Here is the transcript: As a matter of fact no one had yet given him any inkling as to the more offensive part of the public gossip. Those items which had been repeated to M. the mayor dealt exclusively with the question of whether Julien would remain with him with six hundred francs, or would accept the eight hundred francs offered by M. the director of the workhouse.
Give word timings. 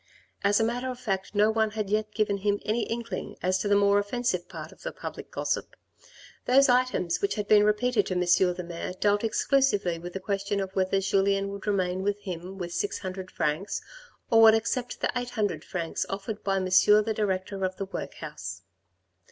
As 0.43 0.59
a 0.59 0.63
matter 0.63 0.89
of 0.89 0.99
fact 0.99 1.35
no 1.35 1.51
one 1.51 1.69
had 1.77 1.91
yet 1.91 2.11
given 2.15 2.37
him 2.37 2.59
any 2.65 2.85
inkling 2.87 3.37
as 3.43 3.59
to 3.59 3.67
the 3.67 3.75
more 3.75 3.99
offensive 3.99 4.49
part 4.49 4.71
of 4.71 4.81
the 4.81 4.91
public 4.91 5.29
gossip. 5.29 5.75
Those 6.45 6.69
items 6.69 7.21
which 7.21 7.35
had 7.35 7.47
been 7.47 7.63
repeated 7.63 8.07
to 8.07 8.15
M. 8.15 8.21
the 8.55 8.63
mayor 8.67 8.93
dealt 8.93 9.23
exclusively 9.23 9.99
with 9.99 10.13
the 10.13 10.19
question 10.19 10.59
of 10.59 10.75
whether 10.75 10.99
Julien 10.99 11.49
would 11.49 11.67
remain 11.67 12.01
with 12.01 12.17
him 12.21 12.57
with 12.57 12.73
six 12.73 12.97
hundred 12.97 13.29
francs, 13.29 13.79
or 14.31 14.41
would 14.41 14.55
accept 14.55 15.01
the 15.01 15.11
eight 15.15 15.29
hundred 15.29 15.63
francs 15.63 16.03
offered 16.09 16.43
by 16.43 16.55
M. 16.55 16.65
the 16.65 17.13
director 17.15 17.63
of 17.63 17.75
the 17.75 17.85
workhouse. 17.85 18.63